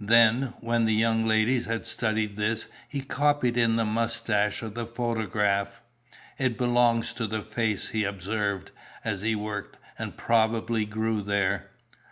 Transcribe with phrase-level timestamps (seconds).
[0.00, 4.84] Then, when the young ladies had studied this, he copied in the moustache of the
[4.84, 5.82] photograph.
[6.36, 8.72] "It belongs to the face," he observed,
[9.04, 11.70] as he worked; "and probably grew there."